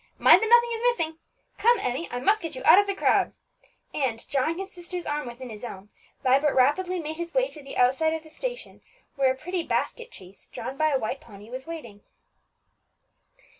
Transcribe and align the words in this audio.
Mind 0.17 0.41
that 0.41 0.49
nothing 0.49 0.71
is 0.73 0.81
missing. 0.81 1.19
Come, 1.59 1.77
Emmie, 1.79 2.09
I 2.09 2.19
must 2.19 2.41
get 2.41 2.55
you 2.55 2.63
out 2.65 2.79
of 2.79 2.87
the 2.87 2.95
crowd," 2.95 3.33
and, 3.93 4.27
drawing 4.29 4.57
his 4.57 4.71
sister's 4.71 5.05
arm 5.05 5.27
within 5.27 5.51
his 5.51 5.63
own, 5.63 5.89
Vibert 6.23 6.55
rapidly 6.55 6.99
made 6.99 7.17
his 7.17 7.35
way 7.35 7.47
to 7.49 7.61
the 7.61 7.77
outside 7.77 8.15
of 8.15 8.23
the 8.23 8.31
station, 8.31 8.81
where 9.15 9.31
a 9.31 9.35
pretty 9.37 9.61
basket 9.61 10.11
chaise, 10.11 10.49
drawn 10.51 10.75
by 10.75 10.89
a 10.89 10.97
white 10.97 11.21
pony, 11.21 11.51
was 11.51 11.67
waiting. 11.67 12.01